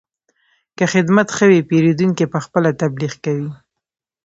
[0.77, 3.49] که خدمت ښه وي، پیرودونکی پخپله تبلیغ کوي.